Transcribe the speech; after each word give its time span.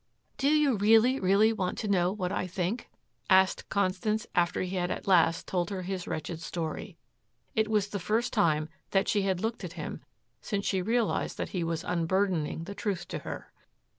"Do 0.39 0.49
you 0.49 0.77
really, 0.77 1.19
really 1.19 1.53
want 1.53 1.77
to 1.77 1.87
know 1.87 2.11
what 2.11 2.31
I 2.31 2.47
think?" 2.47 2.89
asked 3.29 3.69
Constance 3.69 4.25
after 4.33 4.63
he 4.63 4.75
had 4.75 4.89
at 4.89 5.05
last 5.05 5.45
told 5.45 5.69
her 5.69 5.83
his 5.83 6.07
wretched 6.07 6.41
story. 6.41 6.97
It 7.53 7.67
was 7.67 7.89
the 7.89 7.99
first 7.99 8.33
time 8.33 8.67
that 8.89 9.07
she 9.07 9.21
had 9.21 9.41
looked 9.41 9.63
at 9.63 9.73
him 9.73 10.01
since 10.41 10.65
she 10.65 10.81
realized 10.81 11.37
that 11.37 11.49
he 11.49 11.63
was 11.63 11.83
unburdening 11.83 12.63
the 12.63 12.73
truth 12.73 13.07
to 13.09 13.19
her. 13.19 13.53